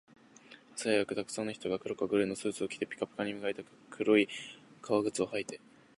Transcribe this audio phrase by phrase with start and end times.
[0.75, 3.61] 朝早く、沢山の人が黒かグレーのスーツを着て、ピカピカに磨いた
[3.91, 4.27] 黒い
[4.81, 5.61] 革靴を履いて